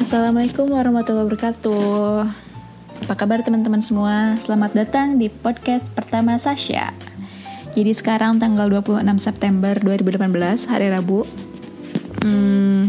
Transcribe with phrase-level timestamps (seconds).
[0.00, 2.24] Assalamualaikum warahmatullahi wabarakatuh.
[3.04, 4.32] Apa kabar teman-teman semua?
[4.40, 6.96] Selamat datang di podcast pertama Sasha.
[7.76, 11.28] Jadi sekarang tanggal 26 September 2018, hari Rabu.
[12.24, 12.88] Hmm,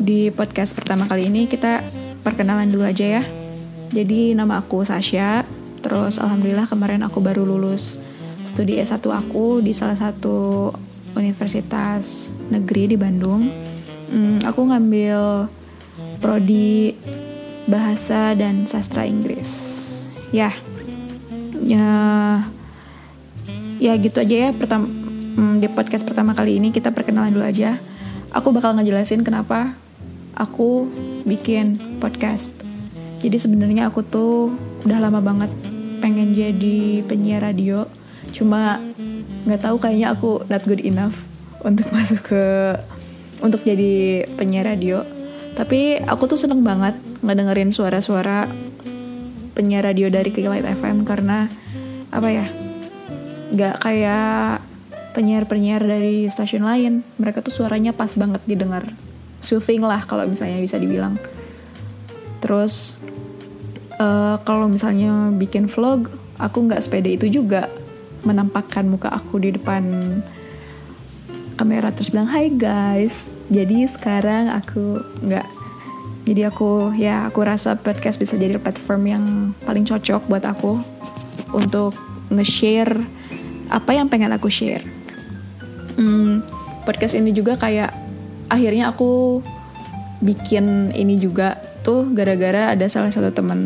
[0.00, 1.84] di podcast pertama kali ini kita
[2.24, 3.22] perkenalan dulu aja ya.
[3.92, 5.44] Jadi nama aku Sasha.
[5.84, 8.00] Terus alhamdulillah kemarin aku baru lulus
[8.48, 10.72] studi S1 aku di salah satu
[11.12, 13.52] universitas negeri di Bandung.
[14.08, 15.20] Hmm, aku ngambil
[16.22, 16.94] prodi
[17.66, 19.50] bahasa dan sastra Inggris.
[20.30, 20.54] Ya,
[21.60, 21.88] ya,
[23.82, 24.50] ya gitu aja ya.
[24.54, 27.82] Pertama hmm, di podcast pertama kali ini kita perkenalan dulu aja.
[28.32, 29.74] Aku bakal ngejelasin kenapa
[30.38, 30.88] aku
[31.26, 32.54] bikin podcast.
[33.20, 34.54] Jadi sebenarnya aku tuh
[34.86, 35.50] udah lama banget
[36.00, 37.84] pengen jadi penyiar radio.
[38.32, 38.80] Cuma
[39.42, 41.18] nggak tahu kayaknya aku not good enough
[41.66, 42.44] untuk masuk ke
[43.42, 45.02] untuk jadi penyiar radio
[45.62, 48.50] tapi aku tuh seneng banget ngedengerin suara-suara
[49.54, 51.46] penyiar radio dari Kilight FM karena
[52.10, 52.50] apa ya
[53.54, 54.58] nggak kayak
[55.14, 57.06] penyiar-penyiar dari stasiun lain.
[57.14, 58.90] Mereka tuh suaranya pas banget didengar.
[59.38, 61.14] Soothing lah kalau misalnya bisa dibilang.
[62.42, 62.98] Terus
[64.02, 66.10] uh, kalau misalnya bikin vlog
[66.42, 67.70] aku nggak sepede itu juga
[68.26, 69.86] menampakkan muka aku di depan
[71.54, 75.44] kamera terus bilang hai guys jadi sekarang aku nggak
[76.24, 79.24] jadi aku ya aku rasa podcast bisa jadi platform yang
[79.68, 80.80] paling cocok buat aku
[81.52, 81.92] untuk
[82.32, 82.96] nge-share
[83.68, 84.84] apa yang pengen aku share.
[86.00, 86.40] Hmm,
[86.88, 87.92] podcast ini juga kayak
[88.48, 89.44] akhirnya aku
[90.24, 93.60] bikin ini juga tuh gara-gara ada salah satu teman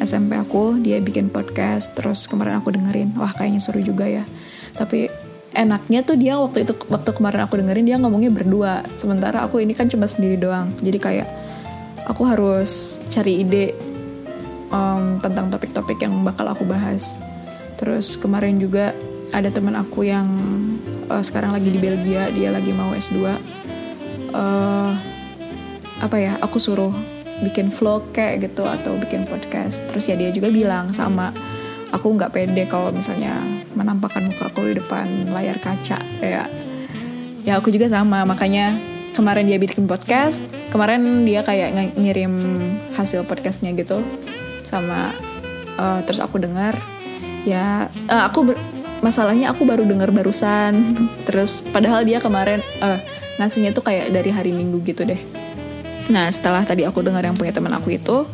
[0.00, 3.14] SMP aku dia bikin podcast terus kemarin aku dengerin.
[3.14, 4.24] Wah kayaknya seru juga ya.
[4.74, 5.06] Tapi
[5.56, 8.84] enaknya tuh dia waktu itu waktu kemarin aku dengerin dia ngomongnya berdua.
[9.00, 10.68] Sementara aku ini kan cuma sendiri doang.
[10.84, 11.28] Jadi kayak
[12.06, 13.72] aku harus cari ide
[14.70, 17.16] um, tentang topik-topik yang bakal aku bahas.
[17.80, 18.92] Terus kemarin juga
[19.32, 20.28] ada teman aku yang
[21.08, 23.34] uh, sekarang lagi di Belgia dia lagi mau S2 uh,
[24.36, 24.92] eh,
[25.98, 26.94] apa ya aku suruh
[27.42, 29.80] bikin vlog kayak gitu atau bikin podcast.
[29.92, 31.32] Terus ya dia juga bilang sama
[31.92, 36.48] aku nggak pede kalau misalnya menampakkan muka aku di depan layar kaca ya
[37.46, 38.74] ya aku juga sama makanya
[39.14, 40.42] kemarin dia bikin podcast
[40.74, 42.32] kemarin dia kayak ng ngirim
[42.96, 44.02] hasil podcastnya gitu
[44.66, 45.14] sama
[45.78, 46.74] uh, terus aku dengar
[47.46, 48.56] ya uh, aku
[49.04, 50.74] masalahnya aku baru dengar barusan
[51.30, 52.98] terus padahal dia kemarin uh,
[53.36, 55.20] ngasihnya tuh kayak dari hari minggu gitu deh.
[56.08, 58.24] Nah setelah tadi aku dengar yang punya teman aku itu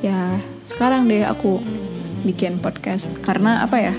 [0.00, 1.60] ya sekarang deh aku
[2.24, 3.94] bikin podcast karena apa ya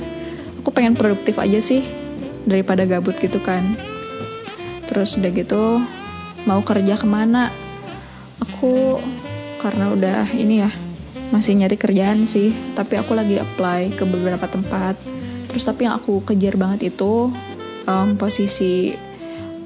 [0.59, 1.87] aku pengen produktif aja sih
[2.43, 3.63] daripada gabut gitu kan.
[4.91, 5.79] Terus udah gitu
[6.43, 7.47] mau kerja ke mana?
[8.43, 8.99] Aku
[9.63, 10.71] karena udah ini ya
[11.29, 14.99] masih nyari kerjaan sih tapi aku lagi apply ke beberapa tempat.
[15.47, 17.31] Terus tapi yang aku kejar banget itu
[17.87, 18.93] um, posisi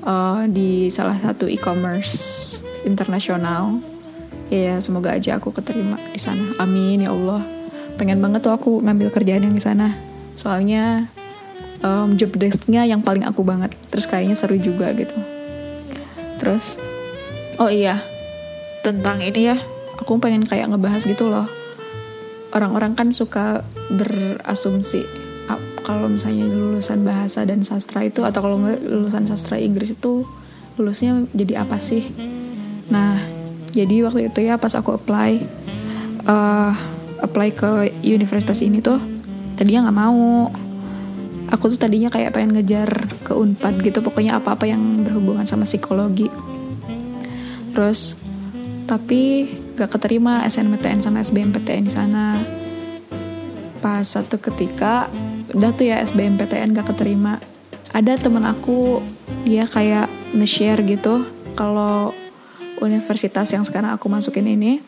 [0.06, 3.82] uh, di salah satu e-commerce internasional.
[4.54, 6.54] Ya semoga aja aku keterima di sana.
[6.62, 7.42] Amin ya Allah.
[7.98, 11.08] Pengen banget tuh aku ngambil kerjaan yang di sana soalnya
[11.84, 13.74] um, job desknya yang paling aku banget.
[13.94, 15.16] Terus kayaknya seru juga gitu.
[16.42, 16.76] Terus
[17.62, 18.02] oh iya
[18.84, 19.58] tentang ini ya
[20.00, 21.48] aku pengen kayak ngebahas gitu loh.
[22.54, 25.24] Orang-orang kan suka berasumsi
[25.84, 30.24] kalau misalnya lulusan bahasa dan sastra itu atau kalau lulusan sastra Inggris itu
[30.80, 32.08] lulusnya jadi apa sih?
[32.88, 33.20] Nah
[33.76, 35.44] jadi waktu itu ya pas aku apply
[36.24, 36.72] uh,
[37.20, 39.13] apply ke universitas ini tuh
[39.56, 40.50] tadinya nggak mau.
[41.54, 42.90] Aku tuh tadinya kayak pengen ngejar
[43.22, 46.32] ke unpad gitu pokoknya apa-apa yang berhubungan sama psikologi.
[47.74, 48.18] Terus
[48.90, 52.42] tapi gak keterima SNMPTN sama SBMPTN di sana.
[53.82, 55.10] Pas satu ketika
[55.54, 57.38] udah tuh ya SBMPTN gak keterima.
[57.94, 59.02] Ada temen aku
[59.46, 62.14] dia kayak nge-share gitu kalau
[62.82, 64.82] universitas yang sekarang aku masukin ini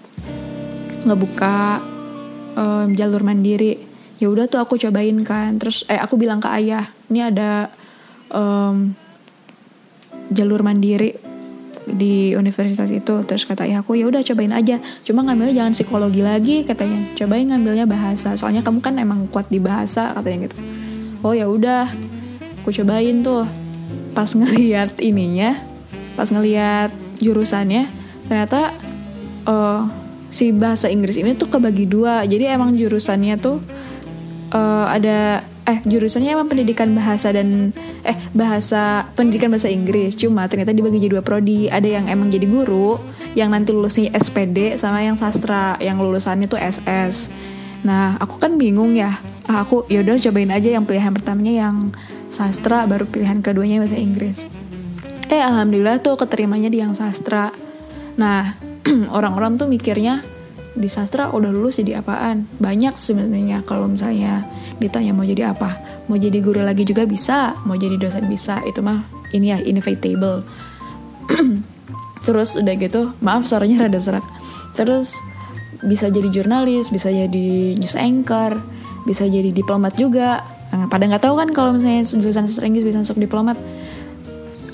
[1.06, 1.78] ngebuka
[2.58, 3.85] um, jalur mandiri
[4.20, 5.58] ya udah tuh aku cobain kan.
[5.60, 7.72] Terus eh aku bilang ke ayah ini ada
[8.32, 8.94] um,
[10.32, 11.16] jalur mandiri
[11.86, 13.22] di universitas itu.
[13.28, 14.82] Terus kata ayah aku ya udah cobain aja.
[15.06, 17.14] Cuma ngambilnya jangan psikologi lagi katanya.
[17.14, 18.34] Cobain ngambilnya bahasa.
[18.36, 20.58] Soalnya kamu kan emang kuat di bahasa katanya gitu.
[21.22, 21.92] Oh ya udah.
[22.64, 23.46] Aku cobain tuh.
[24.16, 25.60] Pas ngeliat ininya
[26.16, 27.92] pas ngeliat jurusannya
[28.32, 28.72] ternyata
[29.44, 29.84] uh,
[30.32, 32.24] si bahasa Inggris ini tuh kebagi dua.
[32.24, 33.60] Jadi emang jurusannya tuh
[34.56, 37.75] uh, ada eh jurusannya emang pendidikan bahasa dan
[38.07, 40.16] eh bahasa pendidikan bahasa Inggris.
[40.16, 41.68] Cuma ternyata dibagi jadi dua prodi.
[41.68, 42.96] Ada yang emang jadi guru
[43.36, 47.28] yang nanti lulusnya SPD sama yang sastra yang lulusannya tuh SS
[47.86, 49.22] nah aku kan bingung ya.
[49.46, 51.94] Ah, aku yaudah cobain aja yang pilihan pertamanya yang
[52.34, 54.42] sastra baru pilihan keduanya bahasa Inggris.
[55.30, 57.54] Eh alhamdulillah tuh keterimanya di yang sastra.
[58.18, 58.58] Nah
[59.18, 60.25] orang-orang tuh mikirnya
[60.75, 62.45] di sastra udah lulus jadi apaan?
[62.60, 64.44] Banyak sebenarnya kalau misalnya
[64.77, 65.80] ditanya mau jadi apa.
[66.12, 68.60] Mau jadi guru lagi juga bisa mau jadi dosen bisa.
[68.68, 70.44] Itu mah ini ya inevitable.
[72.27, 74.25] Terus udah gitu maaf suaranya rada serak.
[74.75, 75.16] Terus
[75.86, 78.57] bisa jadi jurnalis bisa jadi news anchor
[79.06, 80.44] bisa jadi diplomat juga.
[80.92, 83.56] Pada nggak tahu kan kalau misalnya jurusan sastra Inggris bisa masuk diplomat.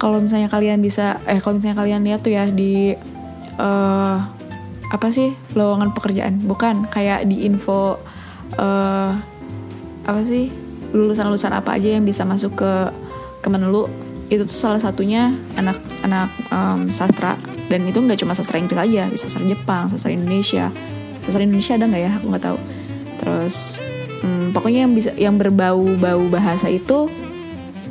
[0.01, 2.97] Kalau misalnya kalian bisa eh kalau misalnya kalian lihat tuh ya di
[3.61, 4.17] uh,
[4.91, 6.43] apa sih lowongan pekerjaan?
[6.43, 7.95] Bukan kayak di info
[8.59, 9.11] uh,
[10.03, 10.51] apa sih
[10.91, 12.71] lulusan-lulusan apa aja yang bisa masuk ke
[13.41, 13.89] Kemenlu
[14.29, 17.39] itu tuh salah satunya anak-anak um, sastra.
[17.71, 20.67] Dan itu nggak cuma sastra Inggris aja bisa sastra Jepang sastra Indonesia.
[21.23, 22.11] Sastra Indonesia ada nggak ya?
[22.19, 22.57] Aku nggak tahu.
[23.23, 23.79] Terus
[24.27, 27.07] um, pokoknya yang bisa yang berbau-bau bahasa itu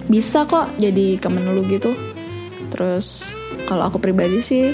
[0.06, 1.96] bisa kok jadi Kemenlu gitu.
[2.68, 3.32] Terus
[3.64, 4.70] kalau aku pribadi sih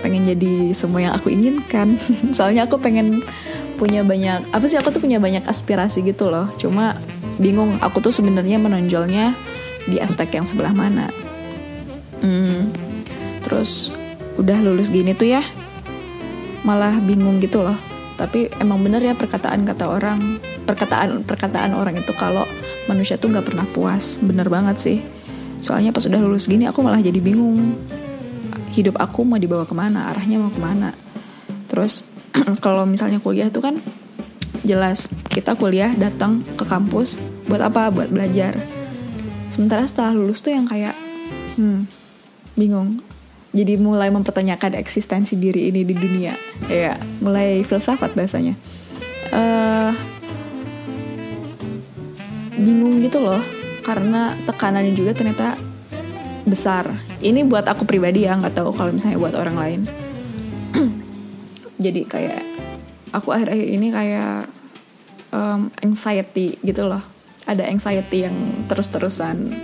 [0.00, 2.00] pengen jadi semua yang aku inginkan.
[2.36, 3.22] Soalnya aku pengen
[3.76, 6.48] punya banyak apa sih aku tuh punya banyak aspirasi gitu loh.
[6.56, 6.96] Cuma
[7.36, 9.36] bingung aku tuh sebenarnya menonjolnya
[9.86, 11.12] di aspek yang sebelah mana.
[12.24, 12.72] Hmm,
[13.44, 13.92] terus
[14.40, 15.42] udah lulus gini tuh ya
[16.64, 17.76] malah bingung gitu loh.
[18.16, 22.48] Tapi emang bener ya perkataan kata orang perkataan perkataan orang itu kalau
[22.88, 24.16] manusia tuh nggak pernah puas.
[24.18, 24.98] Bener banget sih.
[25.60, 27.76] Soalnya pas udah lulus gini aku malah jadi bingung
[28.76, 30.92] hidup aku mau dibawa ke mana arahnya mau ke mana.
[31.72, 32.04] Terus
[32.64, 33.80] kalau misalnya kuliah tuh kan
[34.68, 37.16] jelas kita kuliah datang ke kampus
[37.48, 37.88] buat apa?
[37.88, 38.52] Buat belajar.
[39.48, 40.92] Sementara setelah lulus tuh yang kayak
[41.56, 41.88] hmm
[42.60, 43.00] bingung.
[43.56, 46.36] Jadi mulai mempertanyakan eksistensi diri ini di dunia.
[46.68, 48.52] Ya mulai filsafat bahasanya
[49.32, 49.96] uh,
[52.60, 53.40] bingung gitu loh.
[53.80, 55.56] Karena tekanannya juga ternyata
[56.44, 59.80] besar ini buat aku pribadi ya nggak tahu kalau misalnya buat orang lain.
[61.84, 62.42] Jadi kayak
[63.12, 64.48] aku akhir-akhir ini kayak
[65.32, 67.00] um, anxiety gitu loh.
[67.46, 68.34] Ada anxiety yang
[68.66, 69.54] terus-terusan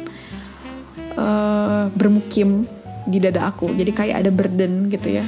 [1.19, 2.65] uh, bermukim
[3.05, 3.75] di dada aku.
[3.75, 5.27] Jadi kayak ada burden gitu ya.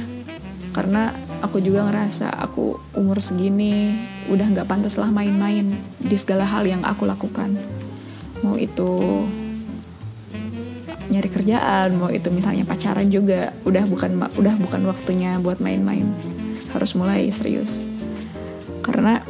[0.71, 1.11] Karena
[1.43, 3.95] aku juga ngerasa aku umur segini
[4.31, 7.59] udah nggak pantas lah main-main di segala hal yang aku lakukan.
[8.41, 9.23] Mau itu
[11.09, 16.09] nyari kerjaan mau itu misalnya pacaran juga udah bukan udah bukan waktunya buat main-main.
[16.73, 17.85] Harus mulai serius.
[18.81, 19.21] Karena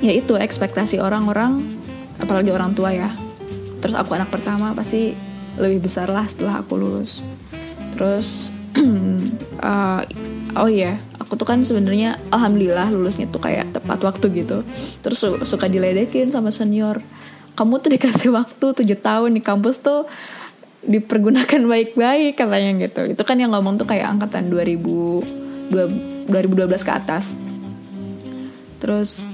[0.00, 1.62] ya itu ekspektasi orang-orang
[2.20, 3.10] apalagi orang tua ya.
[3.80, 5.16] Terus aku anak pertama pasti
[5.56, 7.24] lebih besar lah setelah aku lulus.
[7.96, 8.52] Terus
[9.62, 10.02] uh,
[10.60, 10.98] oh iya
[11.30, 14.66] aku tuh kan sebenarnya alhamdulillah lulusnya tuh kayak tepat waktu gitu.
[14.98, 16.98] Terus suka diledekin sama senior.
[17.54, 20.10] Kamu tuh dikasih waktu tujuh tahun di kampus tuh
[20.84, 23.12] dipergunakan baik-baik katanya gitu.
[23.12, 25.40] Itu kan yang ngomong tuh kayak angkatan 2000
[25.70, 27.32] 2012 ke atas.
[28.80, 29.28] Terus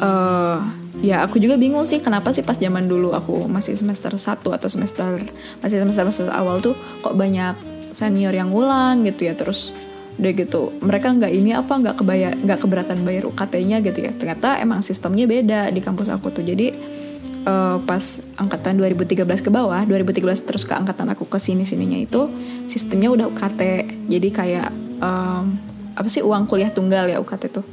[0.00, 0.62] uh,
[1.02, 4.68] ya aku juga bingung sih kenapa sih pas zaman dulu aku masih semester 1 atau
[4.70, 5.20] semester
[5.60, 7.52] masih semester semester awal tuh kok banyak
[7.92, 9.34] senior yang ngulang gitu ya.
[9.36, 9.74] Terus
[10.14, 14.12] udah gitu mereka nggak ini apa nggak kebayar nggak keberatan bayar UKT-nya gitu ya.
[14.14, 16.46] Ternyata emang sistemnya beda di kampus aku tuh.
[16.46, 16.93] Jadi
[17.44, 18.02] uh, pas
[18.36, 22.28] angkatan 2013 ke bawah 2013 terus ke angkatan aku ke sini sininya itu
[22.68, 23.60] sistemnya udah UKT
[24.08, 24.68] jadi kayak
[25.00, 25.56] um,
[25.94, 27.66] apa sih uang kuliah tunggal ya UKT tuh.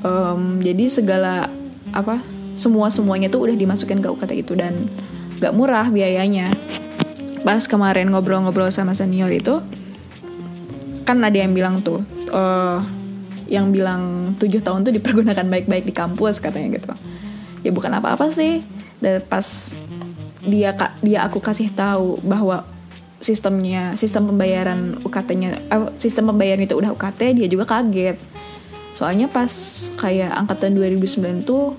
[0.00, 1.50] Um, jadi segala
[1.92, 2.22] apa
[2.56, 4.88] semua semuanya tuh udah dimasukin ke UKT itu dan
[5.42, 6.54] gak murah biayanya.
[7.42, 9.58] Pas kemarin ngobrol-ngobrol sama senior itu
[11.08, 12.78] kan ada yang bilang tuh uh,
[13.50, 16.92] yang bilang tujuh tahun tuh dipergunakan baik-baik di kampus katanya gitu.
[17.66, 18.62] Ya bukan apa-apa sih
[19.00, 19.72] dan pas
[20.40, 22.64] dia kak dia aku kasih tahu bahwa
[23.20, 28.16] sistemnya sistem pembayaran UKT-nya eh, sistem pembayaran itu udah UKT dia juga kaget.
[28.96, 29.52] Soalnya pas
[29.96, 31.76] kayak angkatan 2009 tuh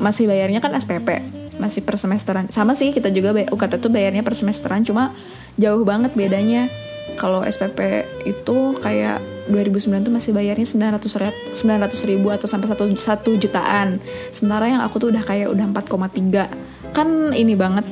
[0.00, 1.20] masih bayarnya kan SPP
[1.60, 2.48] masih per semesteran.
[2.48, 5.12] Sama sih kita juga UKT tuh bayarnya per semesteran cuma
[5.60, 6.72] jauh banget bedanya
[7.20, 9.20] kalau SPP itu kayak
[9.52, 14.00] 2009 tuh masih bayarnya 900 900 ribu atau sampai 1, 1 jutaan.
[14.32, 17.84] Sementara yang aku tuh udah kayak udah 4,3 kan ini banget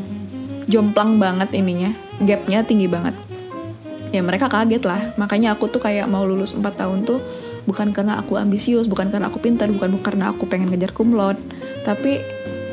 [0.67, 1.93] jomplang banget ininya
[2.25, 3.13] gapnya tinggi banget.
[4.15, 5.13] Ya mereka kaget lah.
[5.21, 7.21] Makanya aku tuh kayak mau lulus 4 tahun tuh
[7.69, 11.37] bukan karena aku ambisius bukan karena aku pintar bukan karena aku pengen ngejar kumlot
[11.85, 12.25] tapi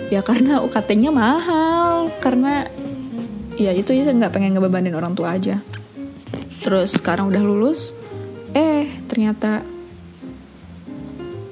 [0.07, 2.07] ya karena UKT-nya mahal.
[2.23, 2.63] Karena
[3.59, 5.59] ya itu itu nggak pengen ngebebanin orang tua aja
[6.65, 7.93] terus sekarang udah lulus
[8.57, 9.61] eh ternyata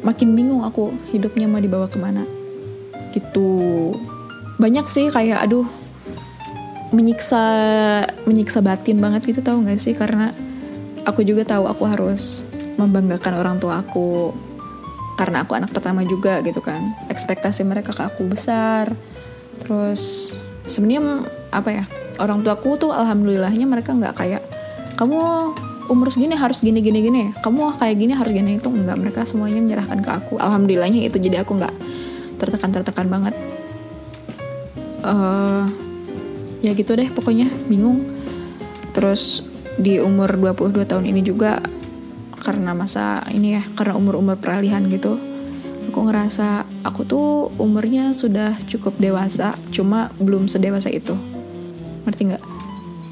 [0.03, 2.27] makin bingung aku hidupnya mau dibawa ke mana.
[3.15, 3.49] Gitu.
[4.59, 5.65] Banyak sih kayak aduh
[6.93, 7.41] menyiksa
[8.27, 9.95] menyiksa batin banget gitu tahu nggak sih?
[9.95, 10.29] Karena
[11.07, 12.43] aku juga tahu aku harus
[12.75, 14.35] membanggakan orang tua aku.
[15.15, 16.83] Karena aku anak pertama juga gitu kan.
[17.07, 18.91] Ekspektasi mereka ke aku besar.
[19.63, 20.35] Terus
[20.67, 21.23] sebenarnya
[21.55, 21.83] apa ya
[22.19, 24.43] orang tua aku tuh alhamdulillahnya mereka nggak kayak
[24.95, 25.19] kamu
[25.91, 27.23] umur segini harus gini gini gini.
[27.41, 28.57] Kamu kayak gini harus gini.
[28.57, 28.97] Itu enggak.
[28.99, 30.33] Mereka semuanya menyerahkan ke aku.
[30.39, 31.17] Alhamdulillahnya itu.
[31.19, 31.73] Jadi aku nggak
[32.39, 33.35] tertekan tertekan banget.
[35.03, 35.67] Uh,
[36.63, 37.49] ya gitu deh pokoknya.
[37.67, 38.05] Bingung.
[38.95, 39.43] Terus
[39.75, 41.57] di umur 22 tahun ini juga
[42.43, 45.15] karena masa ini ya karena umur-umur peralihan gitu
[45.93, 47.27] aku ngerasa aku tuh
[47.61, 51.13] umurnya sudah cukup dewasa cuma belum sedewasa itu.
[52.09, 52.43] Ngerti nggak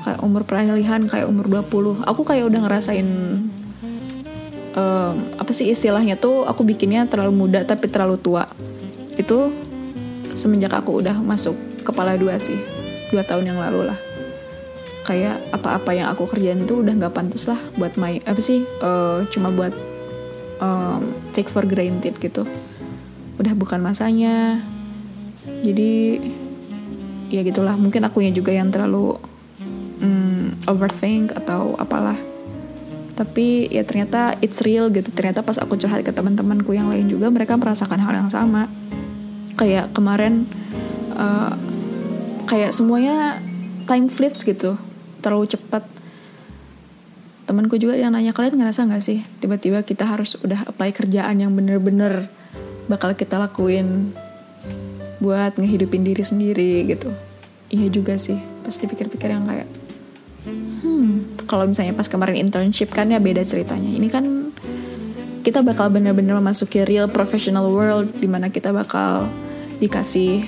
[0.01, 3.08] kayak umur peralihan kayak umur 20 aku kayak udah ngerasain
[4.75, 8.48] um, apa sih istilahnya tuh aku bikinnya terlalu muda tapi terlalu tua.
[9.15, 9.51] Itu
[10.36, 12.58] semenjak aku udah masuk kepala dua sih
[13.12, 14.00] dua tahun yang lalu lah.
[15.03, 19.25] Kayak apa-apa yang aku kerjain tuh udah nggak pantas lah buat main apa sih uh,
[19.34, 19.74] cuma buat
[20.62, 22.48] um, take for granted gitu.
[23.41, 24.62] Udah bukan masanya.
[25.65, 26.22] Jadi
[27.34, 27.75] ya gitulah.
[27.75, 29.17] Mungkin akunya juga yang terlalu
[30.65, 32.18] overthink atau apalah.
[33.18, 35.10] Tapi ya ternyata it's real gitu.
[35.13, 38.65] Ternyata pas aku curhat ke teman-temanku yang lain juga mereka merasakan hal yang sama.
[39.58, 40.50] Kayak kemarin
[41.13, 41.53] uh,
[42.50, 43.38] kayak semuanya
[43.86, 44.77] time fleets gitu.
[45.22, 45.86] Terlalu cepat.
[47.46, 51.51] Temanku juga yang nanya kalian ngerasa nggak sih tiba-tiba kita harus udah apply kerjaan yang
[51.51, 52.32] bener-bener
[52.88, 54.15] bakal kita lakuin
[55.20, 56.88] buat ngehidupin diri sendiri?
[56.89, 57.12] gitu.
[57.70, 58.39] Iya juga sih.
[58.65, 59.81] Pasti pikir-pikir yang kayak
[60.82, 61.46] hmm.
[61.46, 63.90] Kalau misalnya pas kemarin internship kan ya beda ceritanya.
[63.90, 64.26] Ini kan
[65.42, 69.26] kita bakal bener-bener memasuki real professional world di mana kita bakal
[69.82, 70.46] dikasih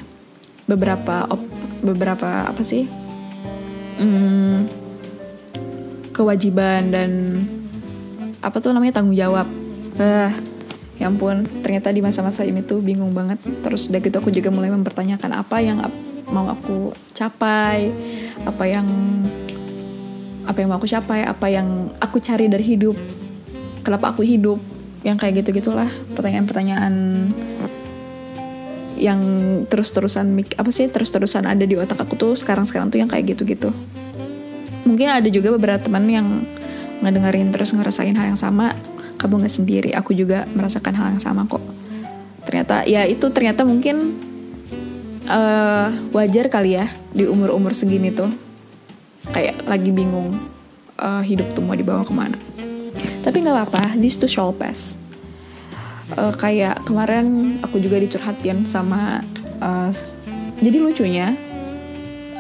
[0.70, 1.42] beberapa op
[1.82, 2.86] beberapa apa sih?
[3.98, 4.70] Hmm,
[6.14, 7.42] kewajiban dan
[8.42, 9.50] apa tuh namanya tanggung jawab.
[9.98, 10.30] Uh,
[10.98, 13.42] ya ampun ternyata di masa-masa ini tuh bingung banget.
[13.66, 15.82] Terus udah gitu aku juga mulai mempertanyakan apa yang
[16.30, 17.94] mau aku capai
[18.46, 18.88] apa yang
[20.44, 22.96] apa yang mau aku capai apa yang aku cari dari hidup
[23.84, 24.60] kenapa aku hidup
[25.04, 27.28] yang kayak gitu gitulah pertanyaan-pertanyaan
[28.96, 29.20] yang
[29.68, 33.76] terus-terusan apa sih terus-terusan ada di otak aku tuh sekarang-sekarang tuh yang kayak gitu-gitu.
[34.88, 36.48] Mungkin ada juga beberapa teman yang
[37.04, 38.72] ngedengerin terus ngerasain hal yang sama
[39.20, 41.60] kamu nggak sendiri aku juga merasakan hal yang sama kok.
[42.48, 44.16] Ternyata ya itu ternyata mungkin
[45.28, 48.32] uh, wajar kali ya di umur-umur segini tuh
[49.32, 50.36] kayak lagi bingung
[51.00, 52.36] uh, hidup tuh mau dibawa ke mana.
[53.24, 55.00] Tapi nggak apa-apa this too shall pass.
[56.14, 59.24] Uh, kayak kemarin aku juga dicurhatin sama
[59.64, 59.90] uh,
[60.60, 61.34] jadi lucunya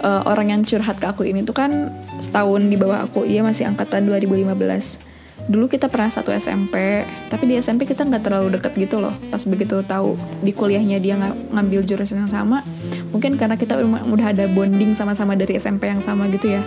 [0.04, 3.66] uh, orang yang curhat ke aku ini tuh kan setahun di bawah aku ia masih
[3.66, 5.13] angkatan 2015
[5.44, 9.12] dulu kita pernah satu SMP tapi di SMP kita nggak terlalu deket gitu loh.
[9.28, 12.64] Pas begitu tahu di kuliahnya dia ng ngambil jurusan yang sama
[13.12, 16.64] mungkin karena kita udah ada bonding sama-sama dari SMP yang sama gitu ya.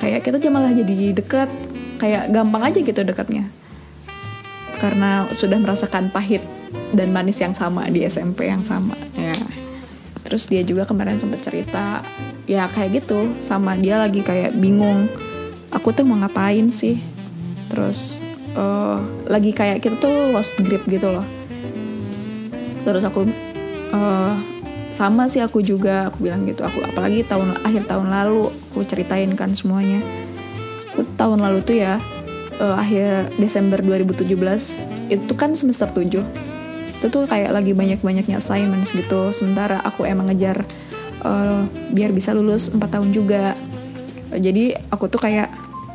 [0.00, 1.48] Kayak kita malah jadi deket
[2.00, 3.46] kayak gampang aja gitu dekatnya
[4.82, 6.42] karena sudah merasakan pahit
[6.90, 9.36] dan manis yang sama di SMP yang sama ya.
[10.26, 12.00] Terus dia juga kemarin sempat cerita
[12.48, 13.30] ya kayak gitu.
[13.44, 15.06] Sama dia lagi kayak bingung
[15.70, 16.98] aku tuh mau ngapain sih
[17.72, 18.20] terus
[18.52, 21.24] uh, lagi kayak kita tuh lost grip gitu loh.
[22.84, 23.24] Terus aku
[23.96, 24.36] uh,
[24.92, 26.60] sama sih aku juga aku bilang gitu.
[26.62, 30.04] Aku apalagi tahun akhir tahun lalu aku ceritain kan semuanya.
[30.92, 31.96] Aku tahun lalu tuh ya
[32.60, 34.28] uh, akhir Desember 2017
[35.08, 36.20] itu kan semester 7
[37.02, 39.32] itu tuh kayak lagi banyak-banyaknya assignments gitu.
[39.32, 40.62] Sementara aku emang ngejar
[41.24, 43.56] uh, biar bisa lulus 4 tahun juga.
[44.32, 45.50] Jadi aku tuh kayak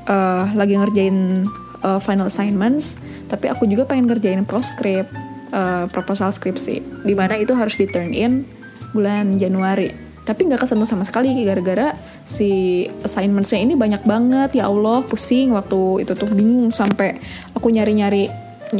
[0.09, 1.47] uh, lagi ngerjain
[1.87, 2.99] uh, final assignments
[3.31, 5.07] tapi aku juga pengen ngerjain proscript
[5.55, 8.43] uh, proposal skripsi di mana itu harus di turn in
[8.91, 9.91] bulan Januari.
[10.27, 11.95] Tapi nggak kesentuh sama sekali gara-gara
[12.27, 14.59] si assignmentsnya ini banyak banget.
[14.59, 16.27] Ya Allah pusing waktu itu tuh.
[16.27, 17.15] Bingung sampai
[17.55, 18.27] aku nyari-nyari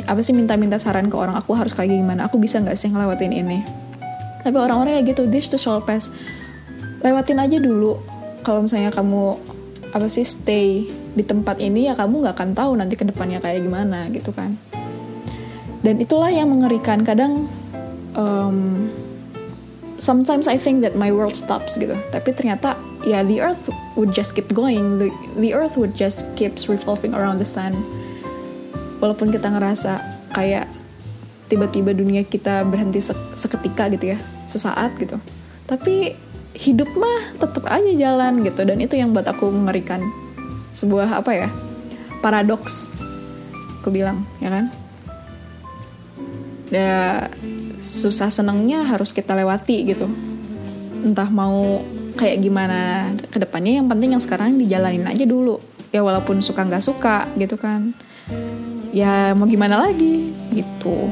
[0.04, 2.28] apa sih minta-minta saran ke orang aku harus kayak gimana?
[2.28, 3.64] Aku bisa nggak sih ngelewatin ini?
[4.44, 6.12] Tapi orang-orang kayak gitu this to shall pass
[7.00, 7.96] lewatin aja dulu.
[8.44, 9.40] Kalau misalnya kamu
[9.96, 10.84] apa sih stay
[11.18, 14.54] di tempat ini ya kamu nggak akan tahu nanti ke depannya kayak gimana gitu kan.
[15.82, 17.02] Dan itulah yang mengerikan.
[17.02, 17.50] Kadang
[18.14, 18.86] um,
[19.98, 21.98] sometimes I think that my world stops gitu.
[22.14, 23.62] Tapi ternyata ya the earth
[23.98, 25.02] would just keep going.
[25.02, 25.10] The,
[25.42, 27.74] the earth would just keeps revolving around the sun.
[29.02, 29.98] Walaupun kita ngerasa
[30.38, 30.70] kayak
[31.50, 33.02] tiba-tiba dunia kita berhenti
[33.34, 34.22] seketika gitu ya.
[34.46, 35.18] Sesaat gitu.
[35.66, 36.14] Tapi
[36.58, 38.62] hidup mah tetap aja jalan gitu.
[38.66, 40.02] Dan itu yang buat aku mengerikan
[40.74, 41.50] sebuah apa ya
[42.20, 42.92] paradoks.
[43.82, 44.66] Aku bilang ya kan?
[46.68, 47.32] Ya
[47.80, 50.12] susah senangnya harus kita lewati gitu.
[51.06, 51.80] Entah mau
[52.18, 55.62] kayak gimana ke depannya yang penting yang sekarang dijalanin aja dulu.
[55.94, 57.96] Ya walaupun suka nggak suka gitu kan.
[58.92, 60.36] Ya mau gimana lagi?
[60.52, 61.08] Gitu.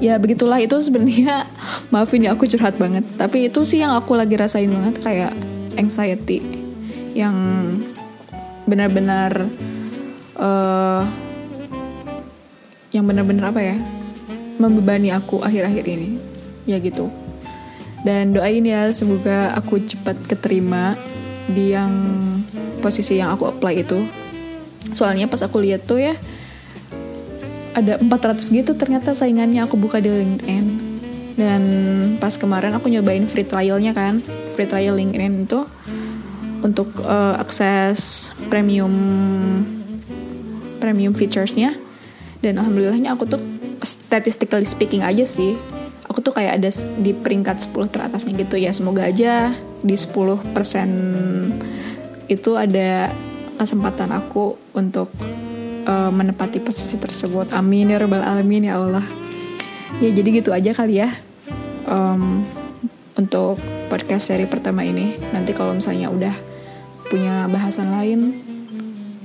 [0.00, 1.44] Ya begitulah itu sebenarnya.
[1.92, 3.04] Maafin ya aku curhat banget.
[3.20, 5.32] Tapi itu sih yang aku lagi rasain banget kayak
[5.76, 6.40] anxiety.
[7.12, 7.36] Yang
[8.64, 9.48] benar-benar
[10.40, 11.04] uh,
[12.94, 13.76] yang benar-benar apa ya
[14.56, 16.20] membebani aku akhir-akhir ini.
[16.64, 17.10] Ya gitu.
[18.04, 20.94] Dan doain ya semoga aku cepat keterima
[21.48, 21.92] di yang
[22.84, 24.04] posisi yang aku apply itu.
[24.92, 26.14] Soalnya pas aku lihat tuh ya
[27.74, 30.66] ada 400 gitu ternyata saingannya aku buka di LinkedIn.
[31.34, 31.62] Dan
[32.22, 34.22] pas kemarin aku nyobain free trialnya kan
[34.54, 35.66] free trial LinkedIn itu
[36.62, 38.94] untuk uh, akses premium
[40.78, 41.74] premium featuresnya.
[42.38, 43.42] Dan alhamdulillahnya aku tuh
[43.82, 45.58] statistically speaking aja sih
[46.14, 46.70] aku tuh kayak ada
[47.02, 48.70] di peringkat 10 teratasnya gitu ya.
[48.70, 49.50] Semoga aja
[49.82, 50.46] di 10%
[52.30, 53.10] itu ada
[53.58, 55.10] kesempatan aku untuk
[55.90, 57.50] uh, menepati posisi tersebut.
[57.50, 59.02] Amin ya rabbal alamin ya Allah.
[59.98, 61.10] Ya jadi gitu aja kali ya
[61.90, 62.46] um,
[63.18, 63.58] untuk
[63.90, 65.18] podcast seri pertama ini.
[65.34, 66.34] Nanti kalau misalnya udah
[67.10, 68.43] punya bahasan lain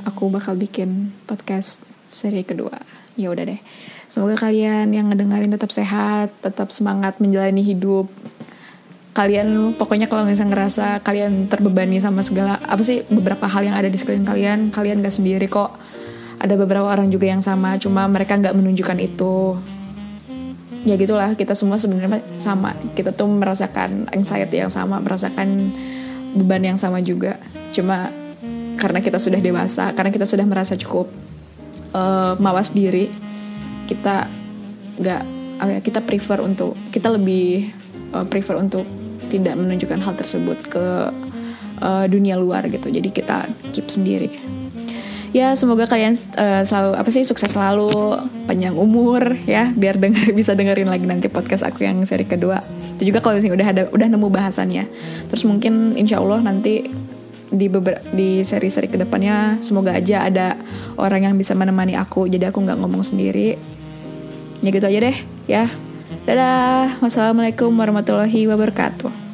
[0.06, 2.78] aku bakal bikin podcast seri kedua
[3.20, 3.62] ya udah deh
[4.10, 8.10] Semoga kalian yang ngedengerin tetap sehat, tetap semangat menjalani hidup.
[9.14, 13.86] Kalian pokoknya kalau misalnya ngerasa kalian terbebani sama segala apa sih beberapa hal yang ada
[13.86, 15.78] di sekeliling kalian, kalian gak sendiri kok.
[16.42, 19.60] Ada beberapa orang juga yang sama, cuma mereka nggak menunjukkan itu.
[20.88, 22.74] Ya gitulah, kita semua sebenarnya sama.
[22.96, 25.70] Kita tuh merasakan anxiety yang sama, merasakan
[26.34, 27.36] beban yang sama juga.
[27.76, 28.08] Cuma
[28.80, 31.12] karena kita sudah dewasa, karena kita sudah merasa cukup
[31.92, 33.12] uh, mawas diri,
[33.92, 34.32] kita
[35.00, 35.22] nggak
[35.60, 37.76] ya, kita prefer untuk kita lebih
[38.16, 38.88] uh, prefer untuk
[39.28, 40.86] tidak menunjukkan hal tersebut ke
[41.84, 42.88] uh, dunia luar gitu.
[42.90, 44.32] Jadi kita keep sendiri.
[45.30, 48.18] Ya semoga kalian uh, selalu apa sih sukses selalu
[48.50, 52.66] panjang umur ya biar denger bisa dengerin lagi nanti podcast aku yang seri kedua.
[52.98, 54.84] Itu juga kalau misalnya udah ada udah nemu bahasannya.
[55.30, 56.90] Terus mungkin insya Allah nanti
[57.50, 60.58] di beber di seri-seri ke depannya semoga aja ada
[60.98, 62.30] orang yang bisa menemani aku.
[62.30, 63.58] Jadi aku nggak ngomong sendiri.
[64.62, 65.18] Ya gitu aja deh
[65.50, 65.66] ya.
[66.26, 67.02] Dadah.
[67.02, 69.29] Wassalamualaikum warahmatullahi wabarakatuh